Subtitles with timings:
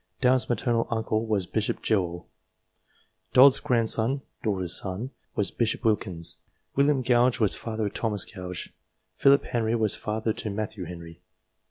[0.19, 2.27] Downe's maternal uncle was Bishop Jewell.
[3.33, 6.39] Dod's grandson (daughter's son) was Bishop Wilkins.
[6.75, 8.73] William Gouge was father of Thomas Gouge.
[9.13, 11.21] Philip Henry was father to Matthew Henry.